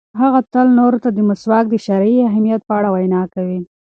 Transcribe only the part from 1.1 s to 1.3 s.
د